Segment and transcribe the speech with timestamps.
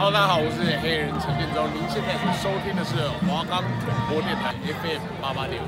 [0.00, 1.66] Hello，大家好，我是黑人陈建州。
[1.74, 5.66] 您现在收听的是华冈广播电台 FM 八八点五。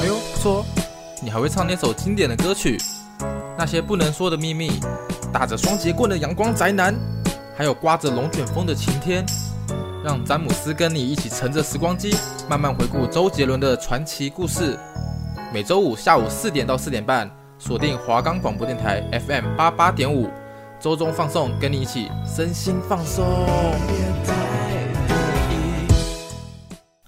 [0.00, 0.64] 哎呦，不错，
[1.22, 2.78] 你还会唱那首经典的歌曲？
[3.58, 4.80] 那些不能说的秘密，
[5.30, 6.94] 打着双节棍的阳光宅男，
[7.54, 9.26] 还有刮着龙卷风的晴天，
[10.02, 12.16] 让詹姆斯跟你一起乘着时光机，
[12.48, 14.74] 慢慢回顾周杰伦的传奇故事。
[15.52, 20.30] 每周五下午四点到四点半，锁定华冈广播电台 FM 八八点五。
[20.80, 23.26] 周中放送，跟你一起身心放松。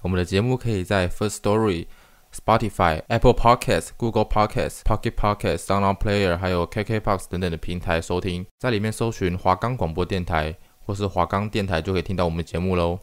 [0.01, 1.87] 我们的节目可以在 First Story、
[2.35, 10.53] Spotify、Apple Podcast、Google Podcast、Pocket Podcasts、SoundOn Player，还有 KKBOX 等等的平台收听，在里面搜寻华冈广播电台
[10.85, 12.99] 或是华冈电台，就可以听到我们的节目喽。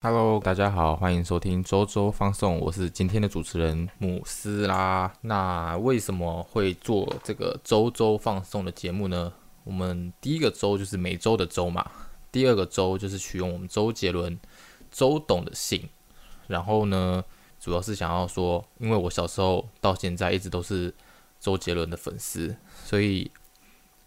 [0.00, 5.12] Hello，大家好，欢迎收听周周放送，我是今天的主持人姆斯啦。
[5.20, 9.30] 那为什么会做这个周周放送的节目呢？
[9.66, 11.90] 我们第一个周就是每周的周嘛，
[12.30, 14.38] 第二个周就是取用我们周杰伦、
[14.92, 15.88] 周董的姓，
[16.46, 17.24] 然后呢，
[17.58, 20.94] 主要是想要说，因为我小时候到现在一直都是
[21.40, 23.28] 周杰伦的粉丝，所以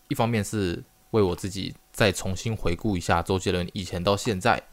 [0.08, 4.64] 一方面是为我自己再重新回顾一下周杰伦以前到现在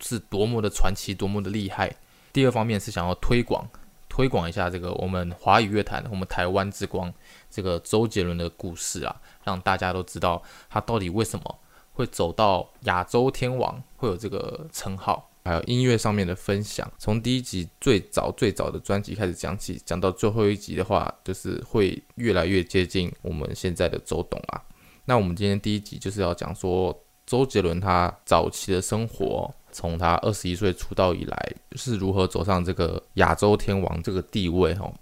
[0.00, 1.88] 是多么的传奇，多么的厉害；
[2.32, 3.64] 第二方面是想要推广。
[4.08, 7.10] 推广一下这个我们华语乐坛，我们台湾之光
[7.52, 9.14] 这个周杰伦的故事啊，
[9.44, 11.58] 让大家都知道他到底为什么
[11.92, 15.28] 会走到亚洲天王，会有这个称号。
[15.44, 24.62] 还有音乐上面的分享，从第一集最早最早的专辑开始讲起，讲到最后一集的话，就是会越来越接近我们现在的周董啊。
[25.04, 29.52] 那我们今天第一集就是要讲说周杰伦他早期的生活。
[29.74, 34.74] 从他二十一岁出道以来，是如何走上这个亚洲天王这个地位？
[34.74, 34.92] 哈，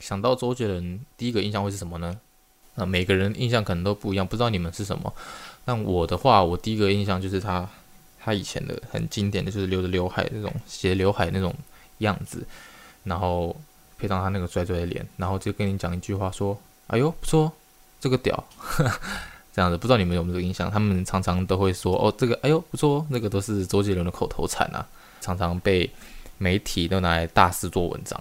[0.00, 2.18] 想到周杰伦，第一个印象会是什么呢？
[2.74, 5.12] 那每个人印象可能都不一样，不知道你们是什么？
[5.66, 7.68] 那我的话，我第一个印象就是他，
[8.18, 11.54] 他以前的很经典的就是留着刘海那种斜刘海那种
[11.98, 12.44] 样子，
[13.04, 13.54] 然后
[13.98, 16.58] 配上他那个拽拽的脸，然后就跟你讲一句话说
[16.88, 17.52] ：“哎呦，不错，
[18.00, 18.42] 这个屌。”
[19.52, 20.70] 这样子，不知道你们有没有印象？
[20.70, 24.86] 他们常常都会说：“哦，这个，哎呦，不错，那个都是周杰伦的口头禅啊，
[25.20, 25.90] 常常被
[26.38, 28.18] 媒体都拿来大肆做文章。”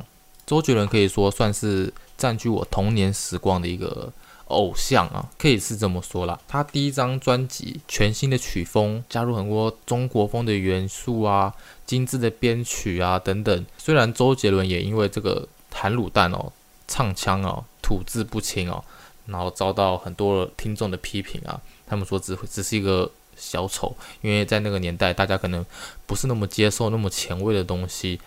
[0.49, 4.11] 周杰伦可以说算是占据我童年时光的一个
[4.45, 6.39] 偶像啊，可以是这么说啦。
[6.47, 11.53] 他第一张专辑，全新的曲风，加入很多中国风的元素啊，
[11.85, 13.63] 精致的编曲啊等等。
[13.77, 16.51] 虽然周杰伦也因为这个弹卤蛋哦，
[16.87, 18.83] 唱腔哦，吐字不清哦。
[19.27, 25.63] 然后遭到很多听众的批评啊，他们说只只是一个小丑，因为在那个年代，大家可能
[26.07, 28.19] 不是那么接受那么前卫的东西。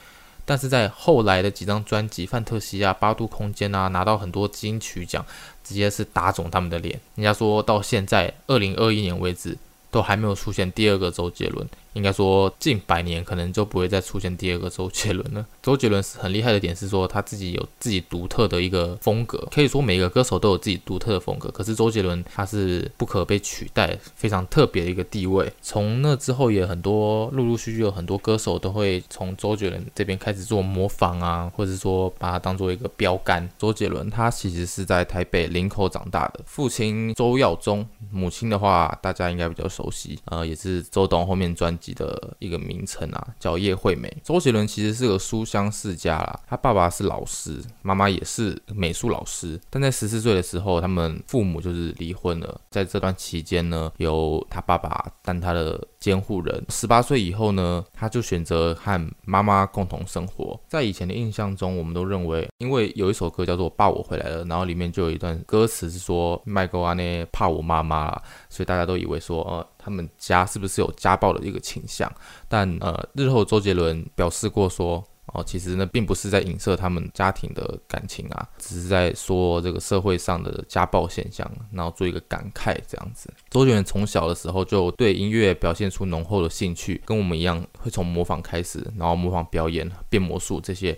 [0.45, 5.25] 但是在后来的几张专辑，《范特西》啊，《八度空间》啊，拿到很多金曲奖，
[5.63, 7.01] 直接是打肿他们的脸。
[7.15, 9.57] 人家说到现在，二零二一年为止，
[9.91, 11.67] 都还没有出现第二个周杰伦。
[11.95, 15.47] 应该说，近百年可能就不会再出现第二个周杰伦了。
[15.63, 21.51] 周杰伦是很厉害的点是说，他自己有自己独特的一个风格，可以说每个歌手都有自己独特的风格。
[21.51, 25.53] 可是周杰伦他是不可被取代，非常特别的一个地位。
[25.61, 33.47] 从那之后也很多，陆陆续续有很多歌手都会从周杰伦这边开始做模仿啊，或者说把他当做一个标杆。
[33.59, 41.77] 周杰伦他其实是在台北林口长大的，父亲周耀宗，母亲的话大家应该比较熟悉，呃，也是周董后面专。
[41.93, 44.15] 的一个名称啊，叫叶惠美。
[44.23, 49.59] 周杰伦其实是个书香世家啦，他爸爸是老师，妈妈也是美术老师。
[49.71, 52.61] 但在十四岁的时候，他们父母就是离婚了。
[52.71, 56.65] 在这段期间呢，由他爸爸当他的监护人。
[56.69, 60.61] 十八岁以后呢，他就选择和妈妈共同生活。
[60.69, 68.11] 在以前的印象中，我们都认为，因为有一首歌叫做《爸我回来了》，然后里面就有一段歌词是说“麦哥阿内怕我妈妈”，
[68.49, 69.67] 所以大家都以为说，呃。
[69.83, 72.11] 他们家是不是有家暴的一个倾向？
[72.49, 83.29] 但呃，日后周杰伦表示过说，哦，其实呢，并不是在影射他们家庭的感情啊，只是在说这个社会上的家暴现象，然后做一个感慨这样子。
[83.51, 90.97] 周杰伦从小的时候就对音乐表现出浓厚的兴趣，跟我们一样，会从模仿开始，然后模仿表演、变魔术这些。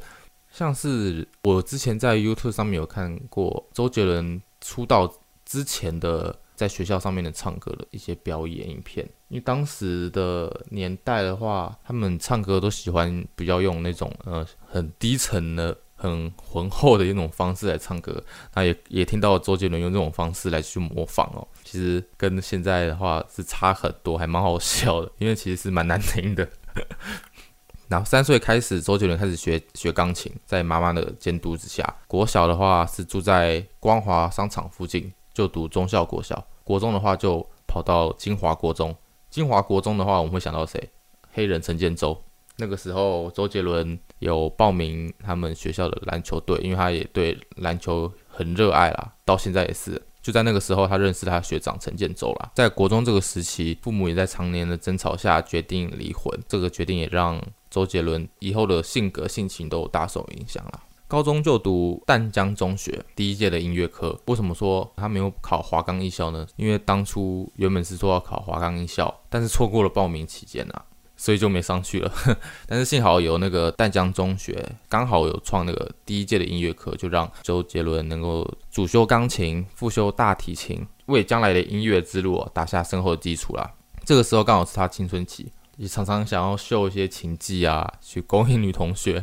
[0.51, 5.11] 像是我之前在 YouTube 上面有看过周杰伦出道
[5.47, 6.39] 之前的。
[6.55, 18.23] 在学校上面的唱歌的一些表演影片，因为当时的年代的话，他们唱歌都喜欢比较用那种呃很低沉的、很浑厚的一种方式来唱歌。
[18.55, 26.49] 那也也听到周杰伦用这种方式来去模仿哦，其实跟现在的话是差很多，还蛮好笑的，因为其实是蛮难听的。
[27.89, 31.85] 然后三岁开始，周杰伦开始学学钢琴，在妈妈的监督之下。
[32.07, 35.13] 国小的话是住在光华商场附近。
[35.35, 38.97] 就读中校国小，国中的话就跑到金华国中，
[39.29, 40.89] 金华国中的话，我们会想到谁？
[41.33, 42.17] 黑人陈建州。
[42.57, 50.01] 那个时候，周杰伦有报名他们学校的篮球队，因为他也对篮球很热爱啦，到现在也是。
[50.23, 52.53] 就在那个时候，他认识他学长陈建州啦。
[52.55, 56.33] 在国中这个时期，父母也在常年的争吵下决定离婚。
[56.49, 60.81] 这个决定也让周杰伦以后的性格性情都有大受影响啦。
[61.15, 64.19] 高中就读淡江中学第一届的音乐科。
[64.27, 66.45] 为什么说他没有考华冈艺校呢？
[66.57, 70.85] 因为当初原本是说要考华冈艺校，但是错过了报名期间啊。
[71.17, 72.13] 所以就没上去了，
[72.67, 83.71] 但是幸好有那个淡江中学刚好有创那个第一届的音乐课，就让周杰伦能够主修钢琴，副修大提琴，为将来的音乐之路打下深厚的基础啦。
[84.05, 89.23] 这个时候刚好是他青春期，也常常想要秀一些琴技啊，去勾引女同学，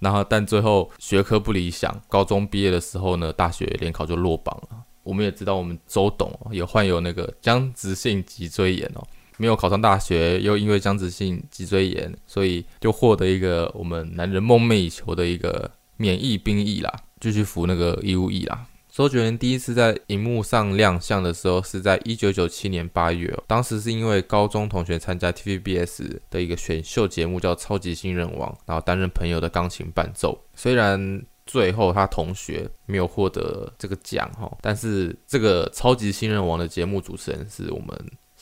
[0.00, 4.78] 然后但最后学科不理想，高中毕业的时候呢，大学联考就落榜了。
[5.02, 9.06] 我们也知道我们周董也患有那个僵直性脊椎炎哦。
[9.36, 18.66] 没有考上大学，又因为僵直性脊椎炎，所以就获得一个我们男人梦寐以求的一个免疫兵役啦，就去服那个义务役啦。
[19.00, 30.38] 周杰伦第一次在荧幕上亮相的时候是在一九九七年八月哦，当时是因为高中同学参加 TVBS 的一个选秀节目叫《超级新人王》，然后担任朋友的钢琴伴奏。
[30.54, 37.88] 虽然最后他同学没有获得这个奖哈，但是这个《超级新人王》的节目主持人是我们。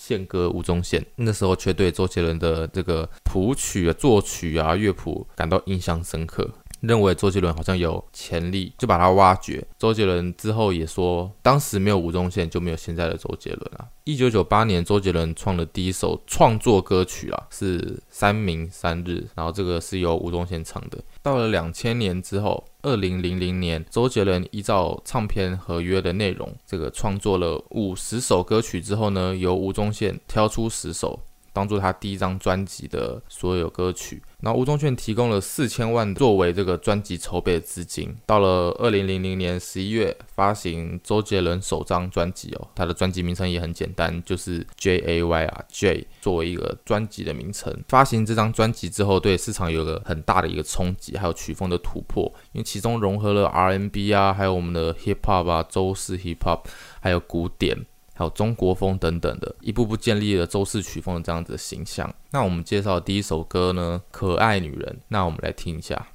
[0.01, 6.49] 宪哥吴宗宪那时候却对周杰伦的这个谱曲啊、作曲啊、乐谱感到印象深刻，
[6.81, 9.67] 认为周杰伦好像有潜力，就把他挖掘。
[9.79, 13.87] 周杰伦之后也说，当时没有吴宗宪，就没有现在的周杰伦啊。
[14.05, 20.99] 一九九八年，周杰伦创了第一首创作歌曲啊，是《三明三日》，然后这个是由吴宗宪唱的。
[21.23, 31.21] 到了两千年之后，二零零零年，周杰伦依照唱片合约的内容，这个创作了五十首歌曲之后呢，由吴宗宪挑出十首。
[31.59, 38.15] 当做他第一张专辑的所有歌曲，那吴宗宪提供了四千万作为这个专辑筹备的资金。
[38.25, 47.77] 到了二零零零年十一月，发行周杰伦首张专辑哦，他的专辑名称也很简单，就是 J A Y 啊 J 作为一个专辑的名称。
[47.89, 56.61] 发行这张专辑之后，对市场有个很大的一个冲击，还有曲风的突破，因为其中融合了 R&B 啊，还有我们的 Hip Hop 啊，周式 Hip Hop，
[57.01, 57.85] 还有古典。
[58.19, 62.13] 还有中国风等等的，一步步建立了周氏曲风的这样子的形象。
[62.33, 66.09] 那我们介绍的第一首歌呢，《可爱女人》，那我们来听一下。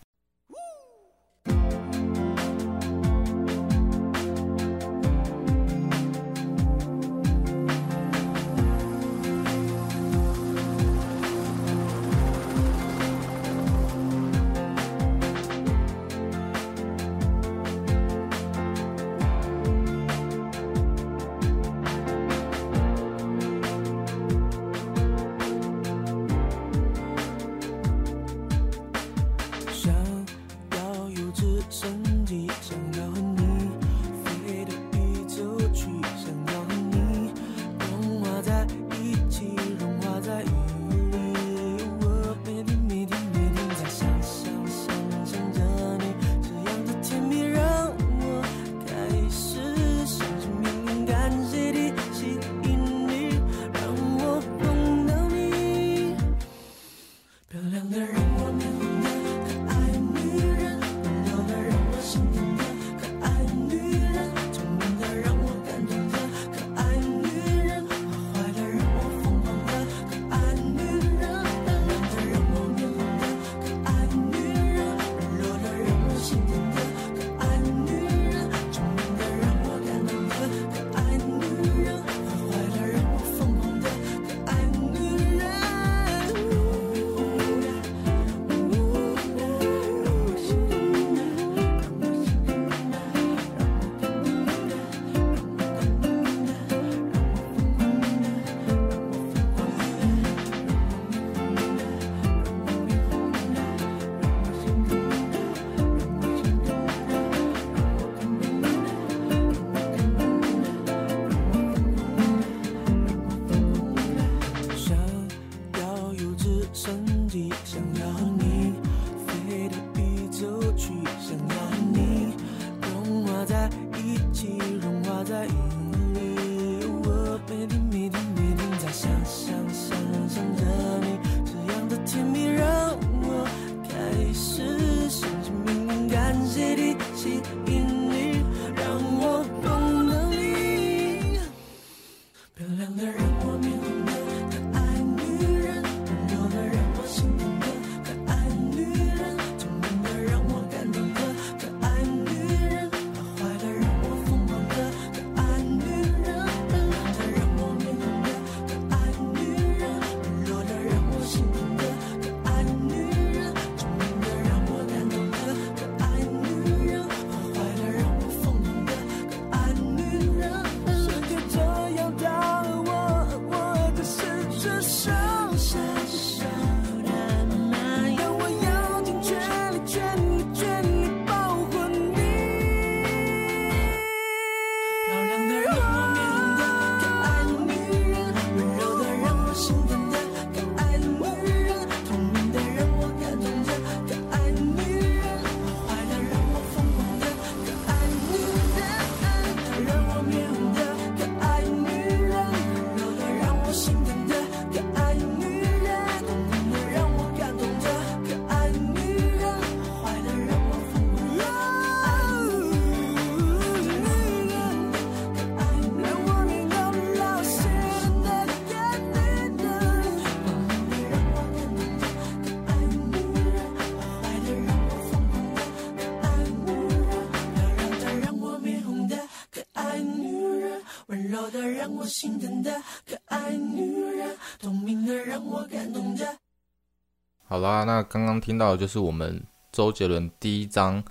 [237.64, 239.42] 啦，那刚刚听到的就是我们
[239.72, 241.04] 周杰伦第一张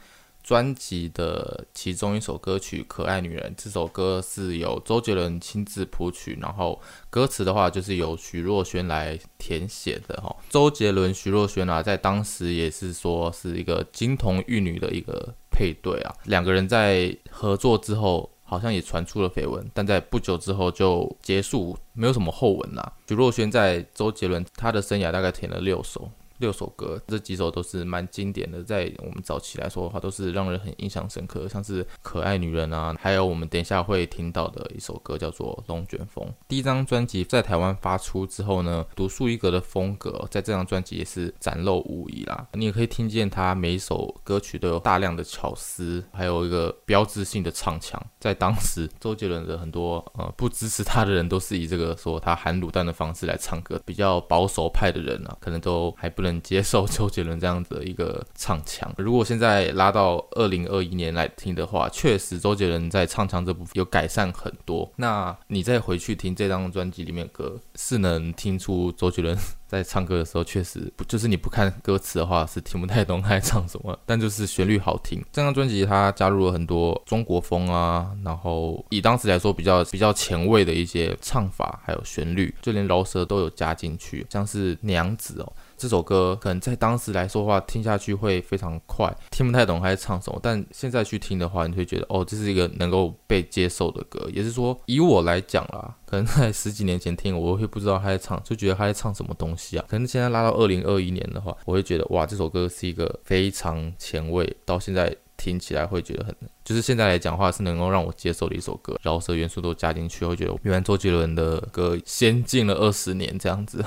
[0.42, 3.50] 专辑的其中一首歌曲《可爱女人》。
[3.56, 6.80] 这首歌是由周杰伦亲自谱曲，然后
[7.10, 10.36] 歌词的话就是由徐若瑄来填写的哈。
[10.50, 16.14] 周杰伦、徐若瑄啊，在当时也是说是一个金童玉女的一个配对啊。
[16.24, 22.92] 两个人在合作之后，好像也传出了绯闻，但在不久之后就结束，没有什么后文啦。
[23.08, 26.10] 徐若瑄在周杰伦他的生涯大概填了六首。
[26.42, 36.26] 六首歌，这几首都是蛮经典的，在我们早期来说的话，都是让人很印象深刻，像是《可爱女人》啊，还有我们等一下会听到的一首歌叫做《龙卷风》。
[36.48, 42.48] 第一张专辑在台湾发出之后呢，独树一格的风格在这张专辑也是展露无遗啦。
[42.54, 48.04] 你也可以听见他每一首歌曲都有大量的巧思，还有一个标志性的唱腔。
[48.18, 56.31] 在当时，周杰伦的很多呃不支持他的人都是以这个说他含卤蛋的方式来唱歌，比较保守派的人啊，可能都还不能。
[56.40, 58.92] 接受 周杰伦这样子的一个唱腔。
[58.96, 64.90] 如果现在拉到二零二一年来听的话，确实周杰伦在唱腔这部分有改善很多。
[64.96, 69.36] 那你再回去听这张专辑里面歌，是能听出周杰伦
[69.66, 75.24] 在唱歌的时候确实不，就是你不看歌词的话是听不太懂他在唱什么，但就是旋律好听。
[75.32, 85.50] 这张专辑它加入了很多中国风啊，然后以当时来说比较比较前卫的一些唱法，还有旋律，就连饶舌都有加进去，像是娘子哦。
[85.82, 90.38] 这首歌可能在当时来说的话，听下去会非常快，听不太懂他在唱什么。
[90.40, 94.30] 但现在去听的话，你会觉得哦，这是一个能够被接受的歌。
[94.32, 99.84] 也是说，以我来讲啦，可能在十几年前听，我会不知道他在唱，就觉得他在唱什么东西啊。
[99.88, 113.84] 可能现在拉到二零二一年的话，我会觉得哇，这首歌是一个非常前卫，到现在听起来会觉得很，就是现在来讲话是能够让我接受的一首歌，饶舌元素都加进去，会觉得原来周杰伦的歌先进了二十年这样子。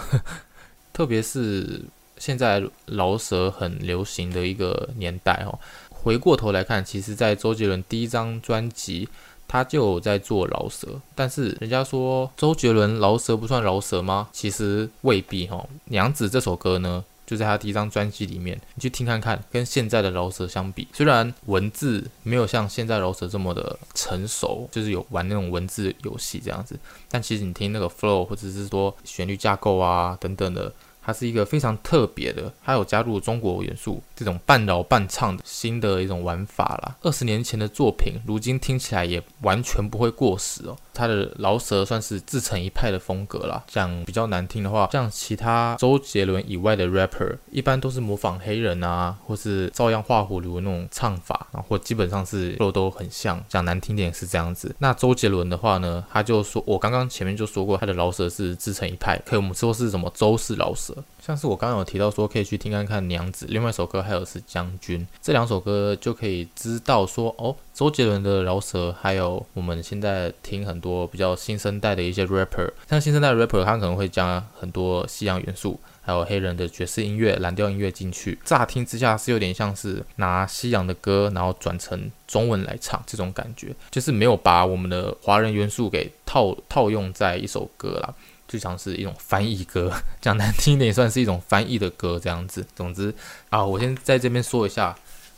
[0.96, 1.82] 特别是
[2.18, 5.60] 现在饶舌很流行的一个年代哦，
[5.90, 9.10] 回过头来看，其实，在周杰伦第一张专辑，
[9.46, 10.88] 他就有在做饶舌。
[11.14, 14.30] 但是人家说周杰伦饶舌不算饶舌吗？
[14.32, 15.68] 其实未必哦。
[15.86, 30.72] 娘子这首歌呢，就在他第一张专辑里面，你去听看看，跟现在的饶舌相比，虽然文字没有像现在饶舌这么的成熟，就是有玩那种文字游戏这样子，但其实你听那个 flow 或者是说旋律架构啊等等的。
[31.06, 36.96] 它是一个非常特别的，它有加入中国元素，这种半饶半唱的新的一种玩法啦。
[37.02, 40.76] 二十年前的作品，如今听起来也完全不会过时哦。
[40.94, 43.62] 他的饶舌算是自成一派的风格啦。
[43.68, 53.44] 讲比较难听的话，像其他周杰伦以外的 rapper，一般都是模仿黑人啊，或是照样画葫芦那种唱法，然后或基本上是都都很像。
[53.50, 54.74] 讲难听点是这样子。
[54.80, 60.95] 那周杰伦的话呢，他就说，我刚刚前面就说过，他的饶舌是自成一派，可以我们说是什么周氏饶舌。
[61.20, 88.14] 像是我刚刚有提到说，可以去听看看《娘子》，另外一首歌还有是《将军》，这两首歌就可以知道说，哦，周杰伦的饶舌，还有我们现在听很多比较新生代的一些 rapper，像新生代 rapper，他可能会加很多西洋元素，还有黑人的爵士音乐、蓝调音乐进去，乍听之下是有点像是拿西洋的歌，然后转成中文来唱这种感觉，就是没有把我们的华人元素给套套用在一首歌啦。
[88.48, 92.66] 就像是一种翻译歌， 讲难听一点也算是一种翻译的歌这样子。
[92.76, 93.14] 总之
[93.50, 94.96] 啊，我先在这边说一下，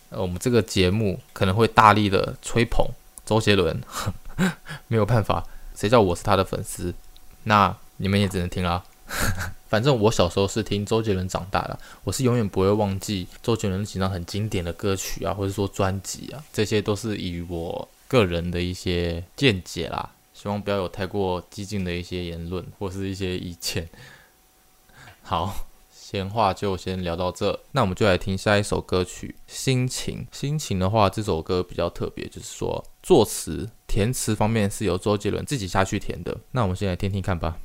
[0.09, 2.85] 呃，我们这个节目可能会大力的吹捧
[3.25, 3.81] 周杰伦，
[4.87, 5.43] 没有办法，
[5.75, 6.93] 谁叫我是他的粉丝？
[7.43, 8.83] 那你们也只能听啦。
[9.69, 20.09] 反正我小时候是听周杰伦长大的，我是永远不会忘记周杰伦几张很经典的歌曲啊，或者说专辑啊，这些都是以我个人的一些见解啦。
[20.37, 23.89] 希望不要有太过激进的一些言论或是一些意见。
[25.23, 30.27] 好，闲话就先聊到这，那我们就来听下一首歌曲《心情》。
[30.37, 36.37] 心情的话，这首歌比较特别，就是说作词、填词方面是由周杰伦自己下去填的。
[36.51, 37.57] 那我们先来听听看吧。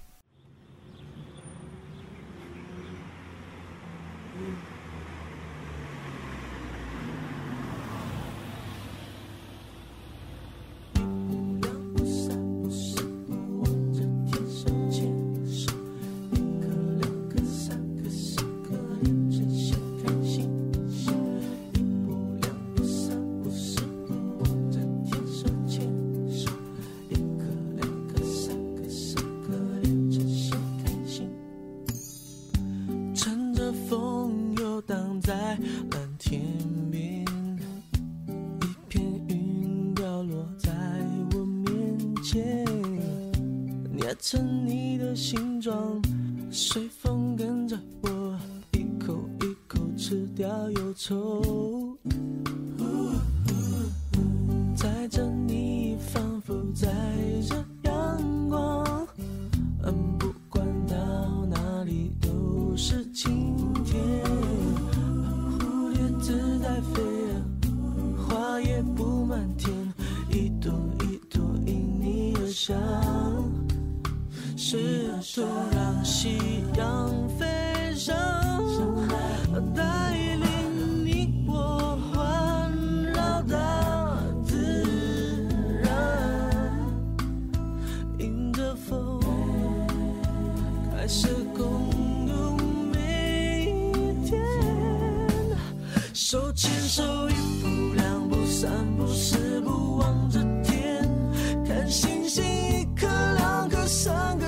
[102.63, 104.47] 一颗两颗三颗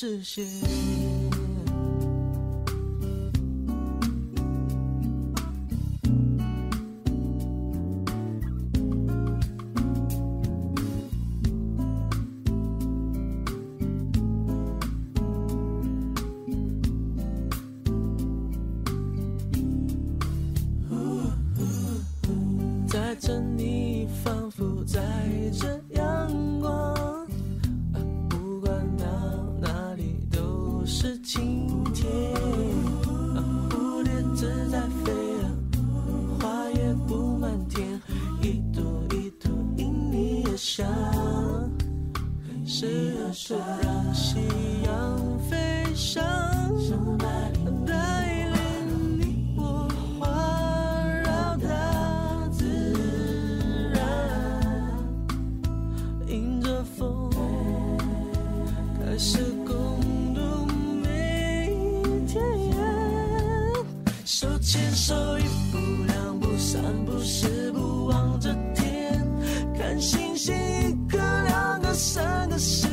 [0.00, 0.46] 视线。
[22.86, 23.97] 在等你。
[43.56, 44.38] 让夕
[44.84, 45.56] 阳飞
[45.94, 46.22] 翔，
[47.86, 52.66] 带领你我环绕大自
[53.94, 54.02] 然，
[56.26, 57.30] 迎着风，
[59.00, 59.74] 开始共
[60.34, 60.40] 度
[61.02, 62.44] 每一天。
[64.26, 69.26] 手牵手，一步两步三步四步望着天，
[69.74, 72.86] 看星星一颗两颗三颗四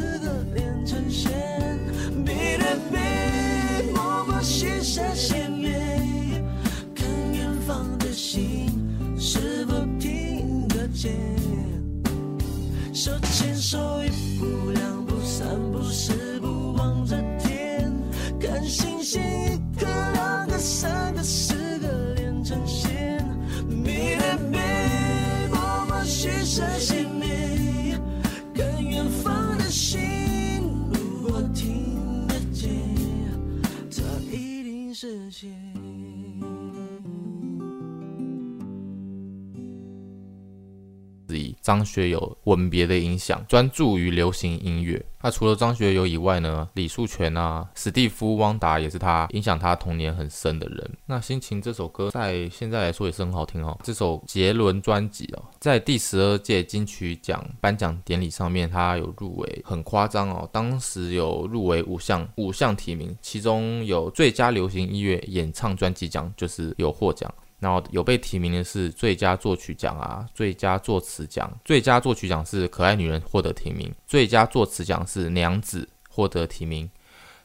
[41.61, 42.19] 张学友
[42.49, 45.03] 《吻别》的影响，专注于流行音乐。
[45.21, 50.91] 那除了张学友以外呢，李树泉啊、史蒂夫·汪达也是他影响他童年很深的人。
[51.07, 53.75] 那《心情》这首歌在现在来说也是很好听哦。
[53.83, 60.47] 这首杰伦专辑哦，在第十二届金曲奖颁奖典礼上面，他有入围，很夸张哦。
[60.51, 67.33] 当时有入围五项五项提名，其中有最佳流行音乐演唱专辑奖，就是有获奖。
[67.59, 71.51] 然后有被提名的是最佳作曲奖啊，最佳作词奖。
[71.63, 76.89] 最佳作曲奖是可爱女人获得提名，最佳作词奖是娘子获得提名，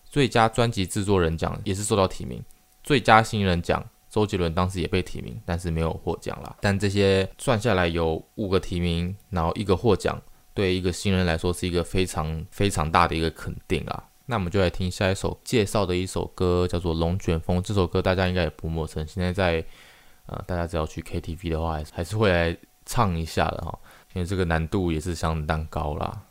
[0.04, 2.42] 最佳专辑制作人奖也是受到提名，
[2.82, 6.56] 最佳新人奖周杰伦当时也被提名，但是没有获奖啦。
[6.60, 10.20] 但这些算下来有五个提名，然后一个获奖，
[10.52, 14.04] 对一个新人来说是一个非常非常大的一个肯定啊。
[14.26, 17.58] 那我们就来听下一首介绍的一首歌，叫做《龙卷风》。
[17.62, 19.64] 这首歌大家应该也不陌生，现在在。
[20.30, 23.78] 啊，大家只要去 KTV 的话，还是会来唱一下的哈，
[24.14, 26.22] 因为这个难度也是相当高啦。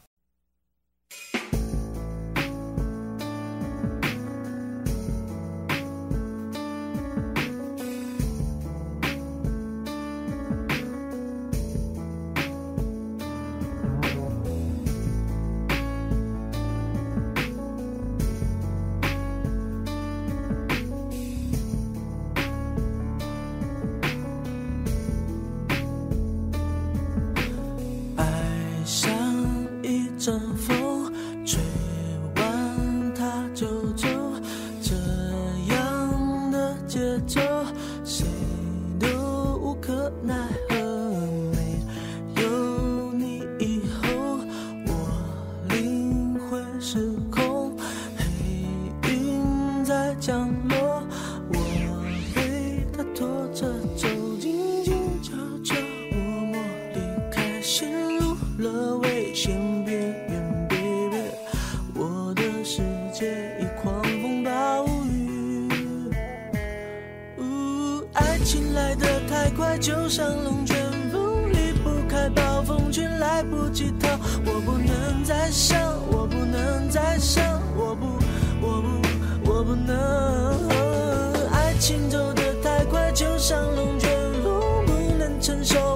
[85.41, 85.88] 承受，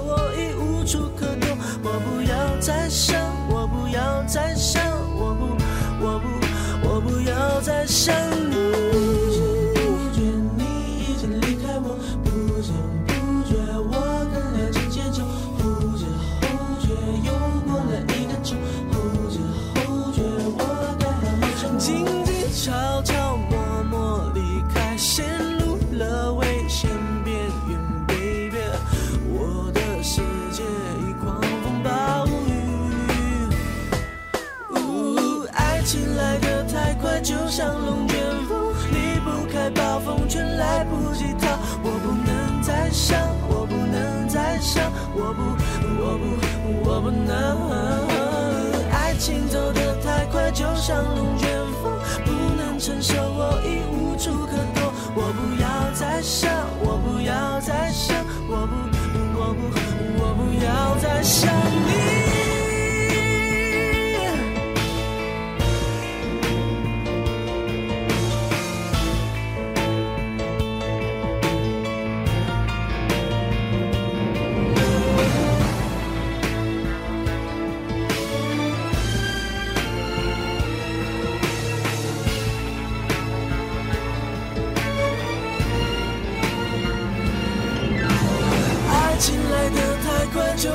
[49.24, 51.48] 心走得太快，就像龙卷
[51.82, 51.90] 风，
[52.26, 54.92] 不能承受，我已无处可躲。
[55.14, 56.50] 我不要再想，
[56.82, 58.14] 我不要再想，
[58.50, 58.74] 我不，
[59.40, 59.62] 我不，
[60.20, 61.50] 我不要再想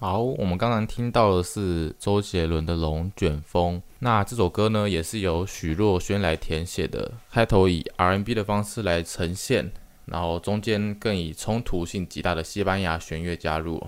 [0.00, 3.78] 好，我们刚刚听到的是周杰伦的《龙卷风》。
[3.98, 9.72] 那这首歌呢，也是由许若瑄来填写的，开头以 R&B 的方式来呈现，
[10.04, 13.84] 然后中间更以冲突性极大的西班牙弦乐加入，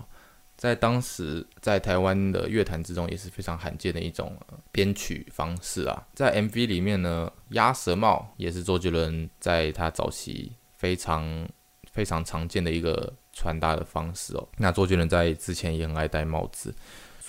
[0.61, 4.37] 在当时在台湾的乐坛之中也是非常罕见的一种
[4.70, 6.07] 编曲方式啊。
[6.14, 11.49] 在 MV 里面呢，鸭舌帽也是周杰伦在他早期非常
[11.90, 14.46] 非常常见的一个传达的方式哦。
[14.59, 16.75] 那周杰伦在之前也很爱戴帽子。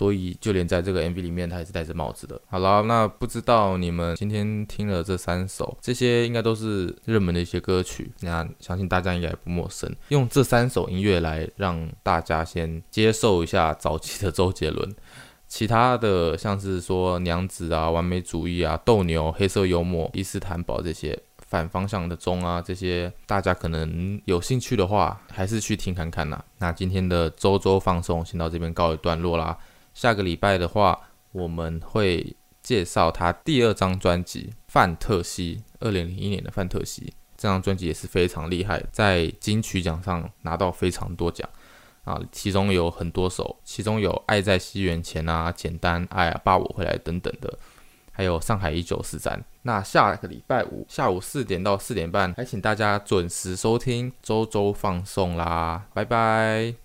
[0.02, 2.42] 所以，就连在这个 MV 里面，他也是戴着帽子的。
[2.50, 9.96] 好了，那不知道你们今天听了这三首，这些应该都是热门的一些歌曲，那相信大家应该也不陌生。
[10.08, 14.92] 用这三首音乐来让大家先接受一下早期的周杰伦，
[15.48, 26.44] 其他的像是说娘子啊、完美主义啊、斗牛、黑色幽默、伊斯坦堡这些反方向的钟啊，这些大家可能有兴趣的话，还是去听看看呐。
[26.58, 29.56] 那今天的周周放送先到这边告一段落啦。
[29.94, 37.02] 下个礼拜的话，我们会介绍他第二张专辑《范特西》，二零零一年的《范特西》
[37.38, 41.50] 这张专辑也是非常厉害，在金曲奖上拿到非常多奖
[42.04, 47.58] 啊，其中有很多首，其中有《爱在西元前》啊，《简单爱》啊，《抱我回来》等等的
[48.12, 49.44] 还有上海一九四三。
[49.64, 56.82] 那下个礼拜五下午四点到四点半，还请大家准时收听周周放送啦，拜拜。